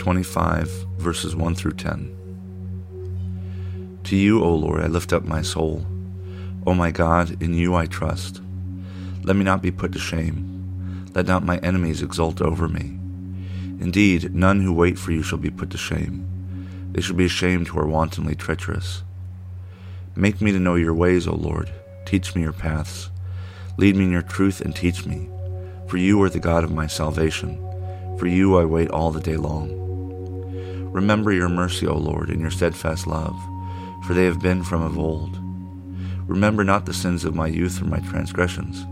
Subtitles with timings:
[0.00, 2.16] 25, verses 1 through 10.
[4.04, 5.84] To you, O Lord, I lift up my soul.
[6.66, 8.40] O my God, in you I trust.
[9.24, 11.06] Let me not be put to shame.
[11.14, 12.98] Let not my enemies exult over me.
[13.78, 16.26] Indeed, none who wait for you shall be put to shame.
[16.92, 19.02] They shall be ashamed who are wantonly treacherous.
[20.16, 21.70] Make me to know your ways, O Lord.
[22.06, 23.10] Teach me your paths.
[23.76, 25.28] Lead me in your truth and teach me.
[25.88, 27.58] For you are the God of my salvation.
[28.18, 29.89] For you I wait all the day long.
[30.92, 33.40] Remember your mercy, O Lord, and your steadfast love,
[34.04, 35.38] for they have been from of old.
[36.26, 38.86] Remember not the sins of my youth or my transgressions.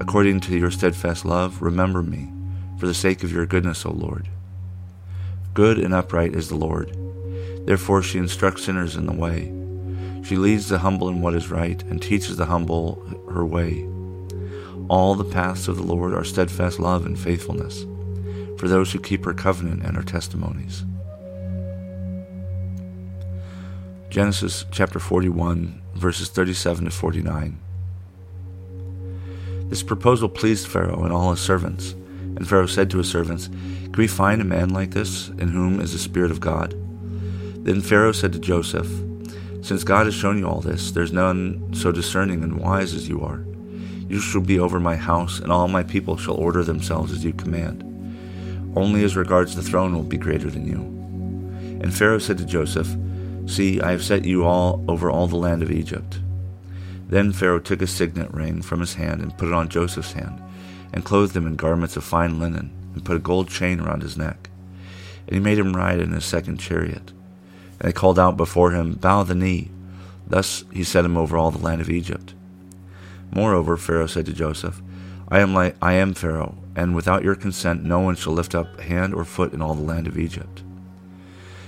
[0.00, 2.32] According to your steadfast love, remember me,
[2.78, 4.28] for the sake of your goodness, O Lord.
[5.52, 6.96] Good and upright is the Lord.
[7.66, 9.52] Therefore she instructs sinners in the way.
[10.24, 12.94] She leads the humble in what is right, and teaches the humble
[13.30, 13.86] her way.
[14.88, 17.84] All the paths of the Lord are steadfast love and faithfulness
[18.58, 20.84] for those who keep her covenant and her testimonies.
[24.14, 27.58] Genesis chapter 41, verses 37 to 49.
[29.68, 31.96] This proposal pleased Pharaoh and all his servants.
[32.36, 35.80] And Pharaoh said to his servants, Can we find a man like this, in whom
[35.80, 36.76] is the Spirit of God?
[37.64, 38.86] Then Pharaoh said to Joseph,
[39.62, 43.08] Since God has shown you all this, there is none so discerning and wise as
[43.08, 43.44] you are.
[44.08, 47.32] You shall be over my house, and all my people shall order themselves as you
[47.32, 47.82] command.
[48.76, 50.82] Only as regards the throne will be greater than you.
[51.82, 52.96] And Pharaoh said to Joseph,
[53.46, 56.18] See, I have set you all over all the land of Egypt.
[57.08, 60.42] Then Pharaoh took a signet ring from his hand and put it on Joseph's hand,
[60.92, 64.16] and clothed him in garments of fine linen, and put a gold chain around his
[64.16, 64.48] neck.
[65.26, 67.12] And he made him ride in his second chariot.
[67.78, 69.70] And they called out before him, Bow the knee.
[70.26, 72.34] Thus he set him over all the land of Egypt.
[73.30, 74.80] Moreover, Pharaoh said to Joseph,
[75.28, 78.80] I am like I am Pharaoh, and without your consent no one shall lift up
[78.80, 80.62] hand or foot in all the land of Egypt.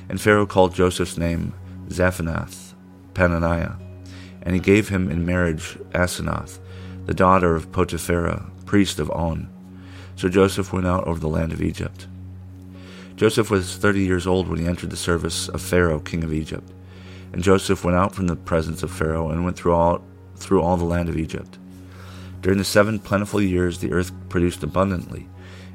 [0.09, 1.53] And Pharaoh called Joseph's name
[1.89, 2.75] Zaphenath
[3.15, 3.79] Paneah,
[4.43, 6.59] and he gave him in marriage Asenath,
[7.07, 9.49] the daughter of Potiphera, priest of On.
[10.17, 12.07] So Joseph went out over the land of Egypt.
[13.17, 16.71] Joseph was thirty years old when he entered the service of Pharaoh, king of Egypt.
[17.33, 20.03] And Joseph went out from the presence of Pharaoh and went through all,
[20.37, 21.59] through all the land of Egypt.
[22.43, 25.29] During the seven plentiful years the earth produced abundantly,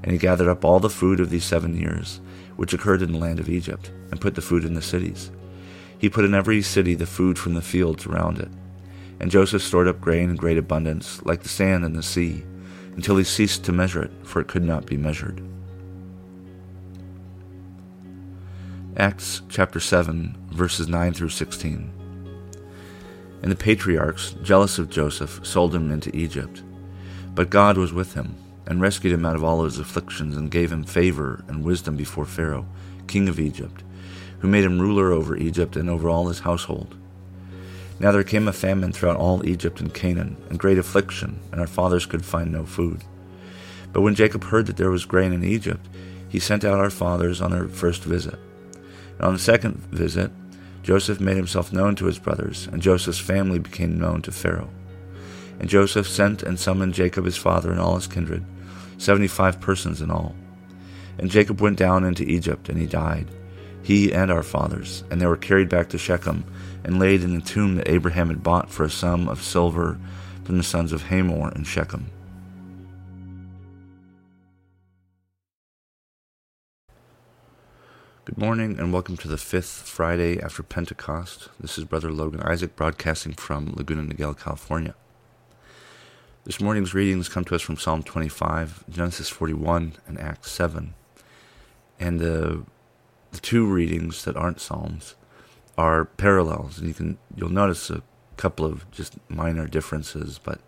[0.04, 2.22] and he gathered up all the food of these seven years,
[2.56, 5.32] which occurred in the land of Egypt, and put the food in the cities.
[6.02, 8.50] He put in every city the food from the fields around it.
[9.20, 12.44] And Joseph stored up grain in great abundance, like the sand in the sea,
[12.96, 15.44] until he ceased to measure it, for it could not be measured.
[18.98, 21.92] Acts chapter 7, verses 9 through 16.
[23.44, 26.64] And the patriarchs, jealous of Joseph, sold him into Egypt.
[27.36, 28.36] But God was with him,
[28.66, 32.26] and rescued him out of all his afflictions, and gave him favor and wisdom before
[32.26, 32.66] Pharaoh,
[33.06, 33.84] king of Egypt,
[34.42, 36.96] who made him ruler over Egypt and over all his household.
[38.00, 41.68] Now there came a famine throughout all Egypt and Canaan, and great affliction, and our
[41.68, 43.04] fathers could find no food.
[43.94, 45.88] But when Jacob heard that there was grain in Egypt,
[46.28, 48.40] he sent out our fathers on their first visit.
[49.18, 50.32] And on the second visit,
[50.82, 54.70] Joseph made himself known to his brothers, and Joseph's family became known to Pharaoh.
[55.60, 58.44] And Joseph sent and summoned Jacob his father and all his kindred,
[58.98, 60.36] seventy five persons in all.
[61.20, 63.30] And Jacob went down into Egypt, and he died,
[63.84, 66.44] he and our fathers, and they were carried back to Shechem,
[66.84, 70.00] and laid in the tomb that Abraham had bought for a sum of silver
[70.44, 72.10] from the sons of Hamor and Shechem.
[78.24, 81.50] Good morning and welcome to the fifth Friday after Pentecost.
[81.60, 84.96] This is Brother Logan Isaac broadcasting from Laguna Niguel, California.
[86.44, 90.94] This morning's readings come to us from Psalm 25, Genesis 41, and Acts 7.
[92.00, 92.64] And the,
[93.32, 95.16] the two readings that aren't Psalms
[95.78, 98.02] are parallels, and you can you'll notice a
[98.38, 100.60] couple of just minor differences, but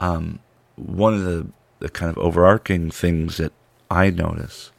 [0.00, 0.40] um,
[0.76, 1.48] one of the,
[1.78, 3.52] the kind of overarching things that
[3.90, 4.70] I notice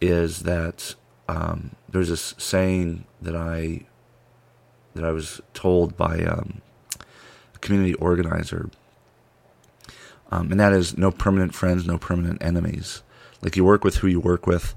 [0.00, 0.94] is that
[1.28, 3.86] um, there's this saying that I
[4.94, 6.62] that I was told by um,
[7.54, 8.70] a community organizer,
[10.30, 13.02] um, and that is no permanent friends, no permanent enemies.
[13.42, 14.74] Like you work with who you work with,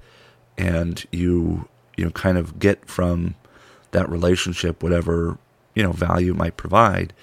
[0.59, 1.67] and you
[1.97, 3.33] you know kind of get from
[3.91, 5.39] that relationship whatever
[5.73, 7.13] you know value might provide,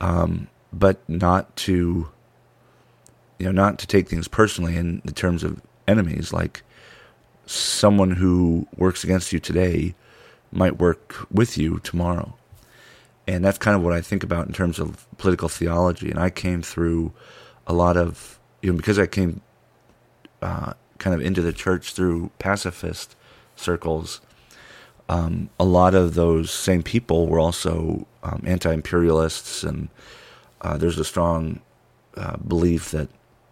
[0.00, 2.08] um, but not to
[3.38, 6.62] you know not to take things personally in the terms of enemies like
[7.44, 9.94] someone who works against you today
[10.50, 12.34] might work with you tomorrow.
[13.26, 16.10] And that's kind of what I think about in terms of political theology.
[16.10, 17.12] And I came through
[17.66, 19.40] a lot of, you know, because I came
[20.40, 20.72] uh,
[21.02, 23.16] kind of into the church through pacifist
[23.56, 24.20] circles,
[25.08, 29.64] um, a lot of those same people were also um, anti imperialists.
[29.64, 29.88] And
[30.60, 31.60] uh, there's a strong
[32.16, 33.08] uh, belief that,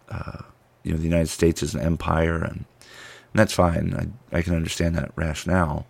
[0.09, 0.43] uh,
[0.83, 2.65] you know, the United States is an empire and
[3.33, 3.93] and that's fine.
[4.33, 5.87] I, I can understand that rationale.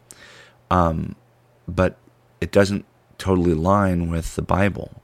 [0.69, 1.15] Um,
[1.67, 1.97] but
[2.39, 2.85] it doesn't
[3.17, 5.01] totally align with the Bible.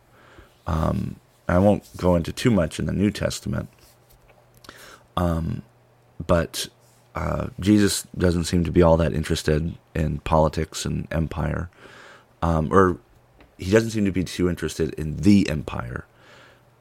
[0.68, 1.16] Um,
[1.48, 3.70] I won't go into too much in the New Testament.
[6.26, 6.68] But
[7.16, 11.70] uh, Jesus doesn't seem to be all that interested in politics and empire.
[12.42, 12.98] Um, or
[13.58, 16.06] he doesn't seem to be too interested in the empire.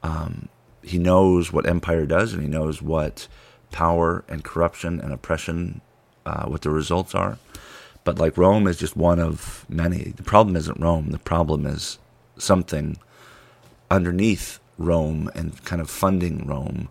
[0.02, 0.48] Um,
[0.82, 3.28] he knows what empire does and he knows what
[3.72, 5.80] power and corruption and oppression,
[6.24, 7.38] uh, what the results are.
[8.04, 10.12] But like Rome is just one of many.
[10.16, 11.10] The problem isn't Rome.
[11.10, 11.98] The problem is
[12.38, 12.98] something
[13.90, 16.88] underneath Rome and kind of funding Rome,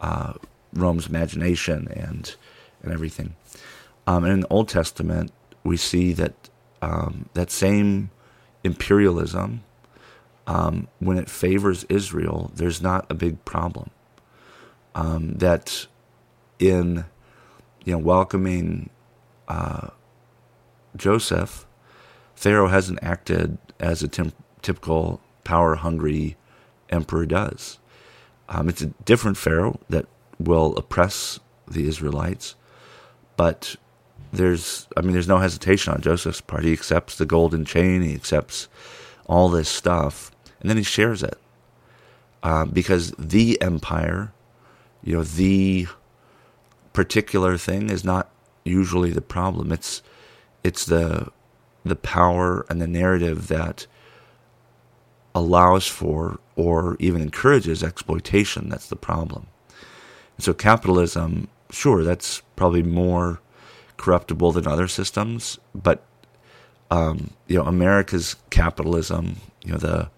[0.00, 0.34] uh,
[0.74, 2.34] Rome's imagination and
[2.82, 3.34] and everything.
[4.06, 5.32] Um, and in the Old Testament,
[5.64, 6.34] we see that
[6.82, 8.10] um, that same
[8.64, 9.62] imperialism,
[10.46, 13.90] um, when it favors Israel, there's not a big problem.
[14.94, 15.86] Um, that
[16.58, 17.04] in
[17.84, 18.90] you know welcoming
[19.48, 19.88] uh,
[20.96, 21.66] Joseph,
[22.34, 24.32] Pharaoh hasn't acted as a tim-
[24.62, 26.36] typical power hungry
[26.90, 27.78] emperor does.
[28.48, 30.06] Um, it's a different Pharaoh that
[30.40, 31.38] will oppress
[31.68, 32.54] the Israelites,
[33.36, 33.76] but
[34.32, 36.64] there's I mean there's no hesitation on Joseph's part.
[36.64, 38.02] He accepts the golden chain.
[38.02, 38.68] He accepts
[39.26, 41.38] all this stuff, and then he shares it
[42.42, 44.32] um, because the empire,
[45.02, 45.86] you know, the
[46.92, 48.30] particular thing is not
[48.64, 49.72] usually the problem.
[49.72, 50.02] It's
[50.64, 51.28] it's the
[51.84, 53.86] the power and the narrative that
[55.34, 59.46] allows for or even encourages exploitation that's the problem.
[60.40, 63.42] And so capitalism, sure, that's probably more
[63.98, 66.02] corruptible than other systems, but
[66.90, 70.08] um, you know, America's capitalism, you know, the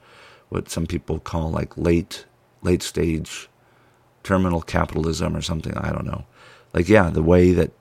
[0.49, 2.25] what some people call like late
[2.63, 3.49] late stage
[4.23, 6.25] terminal capitalism or something, I don't know
[6.73, 7.73] like yeah, the way that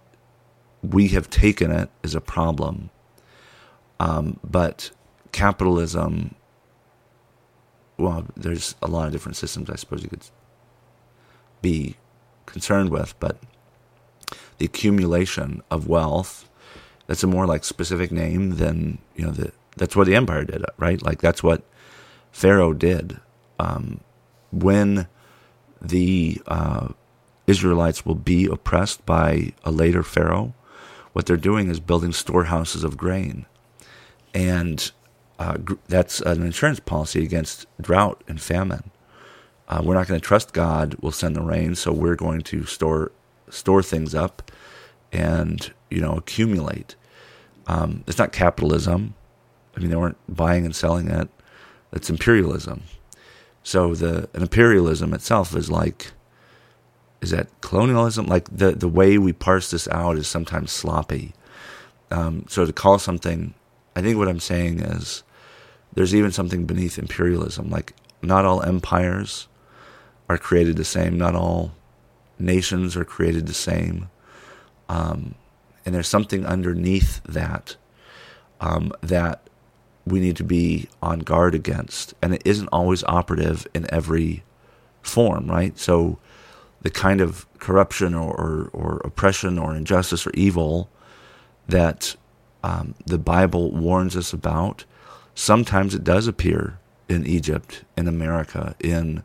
[0.82, 2.90] we have taken it is a problem.
[4.00, 4.90] Um, but
[5.32, 6.34] capitalism,
[7.98, 10.26] well, there's a lot of different systems I suppose you could
[11.62, 11.98] be
[12.46, 13.38] concerned with, but
[14.58, 16.50] the accumulation of wealth,
[17.08, 20.64] that's a more like specific name than, you know, the, that's what the empire did,
[20.78, 21.02] right?
[21.02, 21.64] Like that's what
[22.32, 23.20] Pharaoh did.
[23.60, 24.02] Um,
[24.52, 25.08] when
[25.82, 26.90] the uh,
[27.48, 30.54] Israelites will be oppressed by a later Pharaoh,
[31.14, 33.46] what they're doing is building storehouses of grain.
[34.34, 34.92] And
[35.40, 35.58] uh,
[35.88, 38.91] that's an insurance policy against drought and famine.
[39.72, 42.66] Uh, we're not going to trust God will send the rain, so we're going to
[42.66, 43.12] store
[43.50, 44.52] store things up
[45.14, 46.96] and you know accumulate.
[47.68, 49.16] Um, it's not capitalism.
[49.76, 51.30] I mean, they weren't buying and selling it.
[51.94, 52.84] It's imperialism.
[53.64, 56.12] So the imperialism itself is like
[57.22, 58.26] is that colonialism?
[58.26, 61.34] Like the the way we parse this out is sometimes sloppy.
[62.10, 63.54] Um, so to call something,
[63.96, 65.24] I think what I'm saying is
[65.94, 67.70] there's even something beneath imperialism.
[67.70, 69.48] Like not all empires
[70.32, 71.18] are created the same.
[71.18, 71.74] Not all
[72.40, 74.10] nations are created the same.
[74.88, 75.36] Um,
[75.86, 77.76] and there's something underneath that
[78.62, 79.42] um, that
[80.06, 84.44] we need to be on guard against, and it isn't always operative in every
[85.02, 85.78] form, right?
[85.78, 86.18] So
[86.82, 90.90] the kind of corruption or, or, or oppression or injustice or evil
[91.68, 92.16] that
[92.64, 94.86] um, the Bible warns us about,
[95.36, 99.24] sometimes it does appear in Egypt, in America, in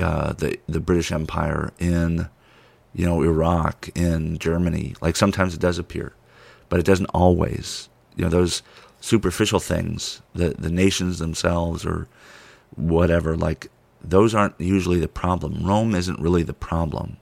[0.00, 2.28] uh, the the British Empire, in
[2.94, 4.94] you know Iraq, in Germany.
[5.00, 6.14] Like sometimes it does appear,
[6.68, 7.88] but it doesn't always.
[8.16, 8.62] You know those
[9.00, 12.08] superficial things, the the nations themselves or
[12.76, 13.36] whatever.
[13.36, 13.70] Like
[14.02, 15.64] those aren't usually the problem.
[15.64, 17.16] Rome isn't really the problem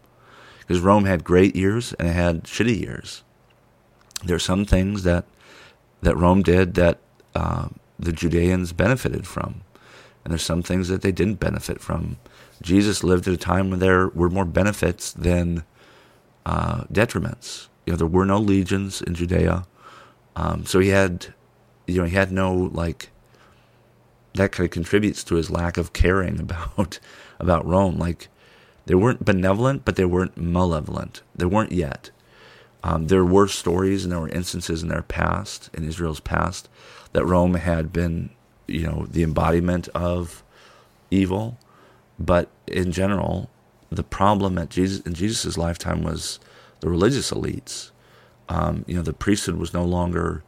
[0.61, 3.23] because Rome had great years and it had shitty years.
[4.25, 5.25] There are some things that
[6.02, 6.99] that Rome did that
[7.35, 9.62] uh, the Judeans benefited from,
[10.25, 12.19] and there's some things that they didn't benefit from.
[12.62, 15.64] Jesus lived at a time when there were more benefits than
[16.47, 17.69] uh, detriments.
[17.87, 19.66] you know, there were no legions in Judea.
[20.37, 21.35] Um, so he had,
[21.87, 23.11] you know, he had no like.
[24.35, 26.99] That kind of contributes to his lack of caring about
[27.38, 27.99] about Rome.
[27.99, 28.28] Like,
[28.87, 31.23] they weren't benevolent, but they weren't malevolent.
[31.35, 32.11] They weren't yet.
[32.85, 36.69] Um, there were stories and there were instances in their past, in Israel's past,
[37.12, 38.31] that Rome had been,
[38.66, 40.42] you know, the embodiment of
[41.11, 41.59] evil.
[42.19, 43.50] But in general,
[43.90, 46.38] the problem at Jesus in Jesus' lifetime was
[46.81, 47.90] the religious elites.
[48.49, 50.42] Um, you know, the priesthood was no longer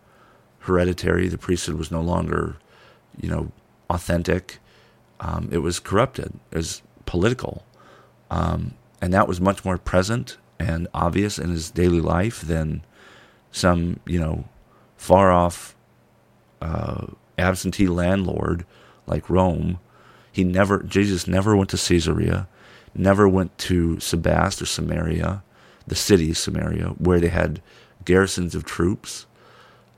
[0.60, 1.28] hereditary.
[1.28, 2.56] The priesthood was no longer,
[3.20, 3.52] you know,
[3.90, 4.58] authentic.
[5.20, 6.32] Um, it was corrupted.
[6.50, 7.64] It was political,
[8.30, 12.82] um, and that was much more present and obvious in his daily life than
[13.52, 14.48] some, you know,
[14.96, 15.76] far off
[16.60, 17.06] uh,
[17.38, 18.64] absentee landlord
[19.06, 19.78] like Rome.
[20.34, 22.48] He never, Jesus never went to Caesarea,
[22.92, 25.44] never went to Sebast or Samaria,
[25.86, 27.62] the city of Samaria, where they had
[28.04, 29.26] garrisons of troops.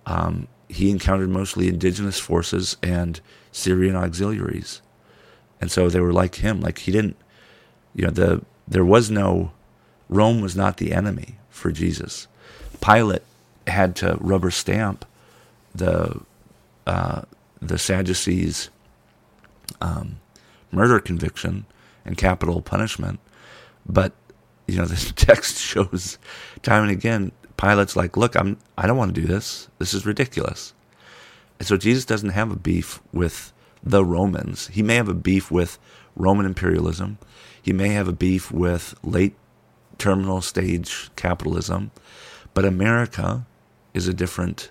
[0.04, 3.18] Um, he encountered mostly indigenous forces and
[3.50, 4.82] Syrian auxiliaries.
[5.58, 6.60] And so they were like him.
[6.60, 7.16] Like he didn't,
[7.94, 9.52] you know, the there was no
[10.10, 12.28] Rome was not the enemy for Jesus.
[12.82, 13.22] Pilate
[13.66, 15.06] had to rubber stamp
[15.74, 16.20] the
[16.86, 17.22] uh,
[17.62, 18.68] the Sadducees'
[19.80, 20.18] um,
[20.76, 21.66] murder conviction
[22.04, 23.18] and capital punishment,
[23.84, 24.12] but
[24.68, 26.18] you know the text shows
[26.62, 29.68] time and again Pilate's like, look, I'm I don't want to do this.
[29.78, 30.74] This is ridiculous.
[31.58, 33.52] And so Jesus doesn't have a beef with
[33.82, 34.68] the Romans.
[34.68, 35.78] He may have a beef with
[36.14, 37.18] Roman imperialism.
[37.60, 39.34] He may have a beef with late
[39.98, 41.90] terminal stage capitalism,
[42.52, 43.46] but America
[43.94, 44.70] is a different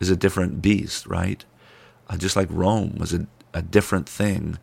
[0.00, 1.44] is a different beast, right?
[2.08, 4.58] Uh, just like Rome was a, a different thing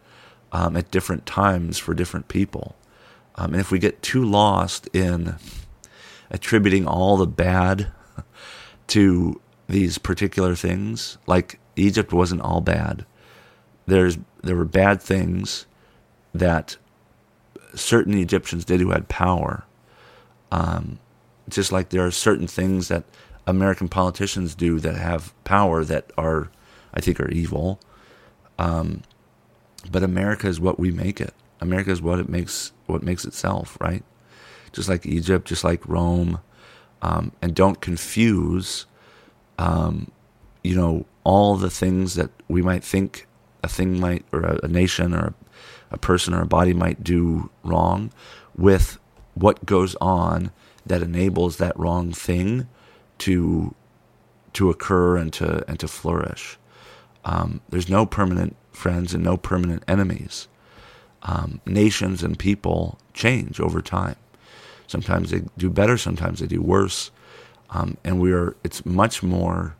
[0.53, 2.75] um, at different times for different people.
[3.35, 5.35] Um, and if we get too lost in
[6.29, 7.91] attributing all the bad
[8.87, 13.05] to these particular things, like Egypt wasn't all bad.
[13.87, 15.65] There's there were bad things
[16.33, 16.77] that
[17.75, 19.63] certain Egyptians did who had power,
[20.51, 20.99] um,
[21.49, 23.03] just like there are certain things that
[23.47, 26.49] American politicians do that have power that are,
[26.93, 27.79] I think, are evil.
[28.59, 29.01] Um,
[29.91, 31.33] but America is what we make it.
[31.61, 34.03] America is what it makes what makes itself, right?
[34.71, 36.39] Just like Egypt, just like Rome,
[37.01, 38.85] um, and don't confuse,
[39.57, 40.11] um,
[40.63, 43.27] you know, all the things that we might think
[43.63, 45.33] a thing might, or a, a nation, or a,
[45.91, 48.11] a person, or a body might do wrong,
[48.57, 48.99] with
[49.35, 50.51] what goes on
[50.85, 52.67] that enables that wrong thing
[53.19, 53.73] to
[54.53, 56.57] to occur and to and to flourish.
[57.25, 60.47] Um, there's no permanent friends and no permanent enemies.
[61.23, 64.17] Um, nations and people change over time.
[64.87, 67.11] Sometimes they do better, sometimes they do worse,
[67.69, 68.55] um, and we are.
[68.63, 69.75] It's much more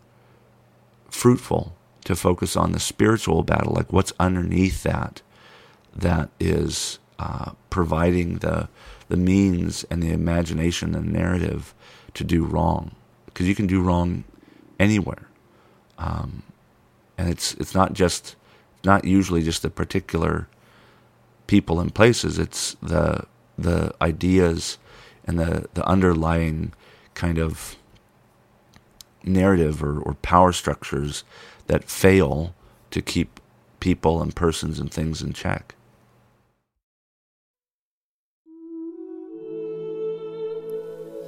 [1.09, 5.21] fruitful to focus on the spiritual battle, like what's underneath that,
[5.95, 8.69] that is uh, providing the
[9.09, 11.75] the means and the imagination and narrative
[12.13, 12.95] to do wrong,
[13.25, 14.23] because you can do wrong
[14.79, 15.27] anywhere,
[15.97, 16.43] um,
[17.17, 18.36] and it's it's not just
[18.84, 20.48] not usually just the particular
[21.48, 22.39] people and places.
[22.39, 23.25] It's the
[23.58, 24.77] the ideas
[25.25, 26.74] and the the underlying
[27.13, 27.75] kind of
[29.24, 31.24] narrative or, or power structures
[31.67, 32.53] that fail
[32.91, 33.39] to keep
[33.79, 35.75] people and persons and things in check.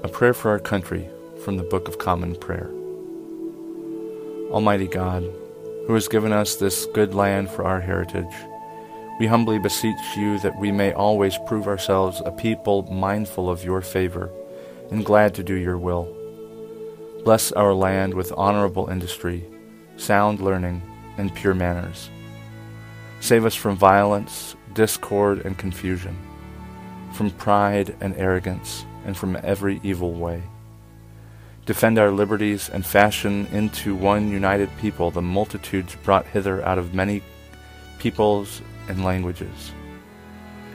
[0.04, 1.10] A prayer for our country
[1.44, 2.70] from the Book of Common Prayer.
[4.52, 5.24] Almighty God,
[5.88, 8.34] who has given us this good land for our heritage,
[9.20, 13.82] we humbly beseech you that we may always prove ourselves a people mindful of your
[13.82, 14.30] favor
[14.92, 16.14] and glad to do your will.
[17.24, 19.46] Bless our land with honorable industry,
[19.98, 20.82] sound learning,
[21.18, 22.10] and pure manners.
[23.22, 26.18] Save us from violence, discord, and confusion,
[27.14, 30.44] from pride and arrogance, and from every evil way.
[31.66, 36.94] Defend our liberties and fashion into one united people the multitudes brought hither out of
[36.94, 37.24] many
[37.98, 39.72] peoples and languages.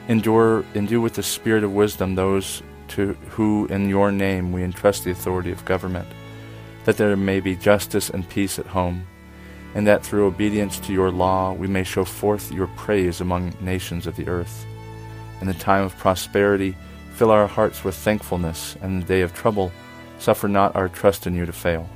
[0.09, 5.05] Endure, endue with the spirit of wisdom those to who in your name we entrust
[5.05, 6.09] the authority of government,
[6.83, 9.07] that there may be justice and peace at home,
[9.73, 14.07] and that through obedience to your law we may show forth your praise among nations
[14.07, 14.65] of the earth.
[15.39, 16.75] In the time of prosperity,
[17.13, 19.71] fill our hearts with thankfulness, and in the day of trouble,
[20.21, 21.89] suffer not our trust in you to fail.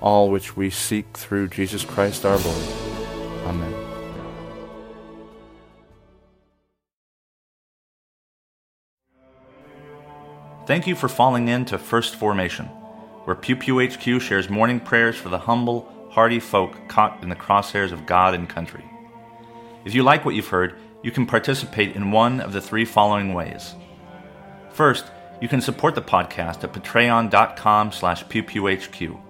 [0.00, 2.64] All which we seek through Jesus Christ our Lord.
[3.46, 3.74] Amen.
[10.66, 12.68] Thank you for falling into First Formation.
[13.24, 17.36] where Pew Pew HQ shares morning prayers for the humble, hardy folk caught in the
[17.36, 18.84] crosshairs of God and country.
[19.84, 23.32] If you like what you've heard, you can participate in one of the three following
[23.32, 23.74] ways.
[24.72, 25.06] First,
[25.40, 29.20] you can support the podcast at patreon.com slash pewpewhq.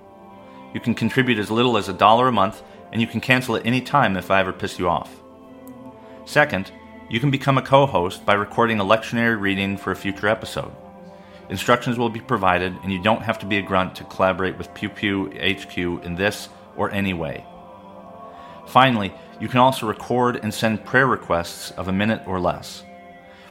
[0.75, 2.62] You can contribute as little as a dollar a month,
[2.93, 5.23] and you can cancel at any time if I ever piss you off.
[6.25, 6.73] Second,
[7.09, 10.73] you can become a co-host by recording a lectionary reading for a future episode.
[11.49, 14.73] Instructions will be provided, and you don't have to be a grunt to collaborate with
[14.75, 17.45] Pew Pew HQ in this or any way.
[18.67, 22.85] Finally, you can also record and send prayer requests of a minute or less.